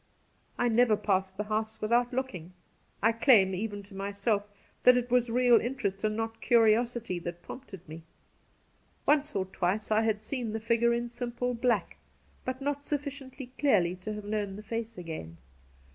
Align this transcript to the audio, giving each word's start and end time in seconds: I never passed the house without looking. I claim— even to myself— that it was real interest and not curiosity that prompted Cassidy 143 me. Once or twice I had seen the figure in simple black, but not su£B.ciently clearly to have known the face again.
I 0.57 0.67
never 0.67 0.97
passed 0.97 1.37
the 1.37 1.43
house 1.43 1.79
without 1.79 2.11
looking. 2.11 2.53
I 3.03 3.11
claim— 3.11 3.53
even 3.53 3.83
to 3.83 3.93
myself— 3.93 4.49
that 4.83 4.97
it 4.97 5.11
was 5.11 5.29
real 5.29 5.59
interest 5.61 6.03
and 6.03 6.17
not 6.17 6.41
curiosity 6.41 7.19
that 7.19 7.43
prompted 7.43 7.81
Cassidy 7.81 8.03
143 9.05 9.13
me. 9.13 9.15
Once 9.15 9.35
or 9.35 9.45
twice 9.55 9.91
I 9.91 10.01
had 10.01 10.23
seen 10.23 10.53
the 10.53 10.59
figure 10.59 10.91
in 10.91 11.11
simple 11.11 11.53
black, 11.53 11.97
but 12.43 12.63
not 12.63 12.81
su£B.ciently 12.81 13.51
clearly 13.59 13.95
to 13.97 14.11
have 14.13 14.25
known 14.25 14.55
the 14.55 14.63
face 14.63 14.97
again. 14.97 15.37